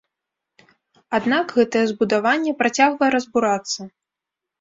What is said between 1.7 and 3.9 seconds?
збудаванне працягвае разбурацца.